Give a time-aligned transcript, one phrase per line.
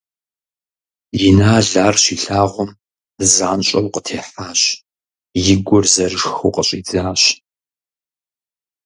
[1.25, 2.71] Инал ар щилъагъум,
[3.33, 4.61] занщӀэу къытехьащ,
[5.51, 7.21] и гур зэрышхыу къыщӀидзащ.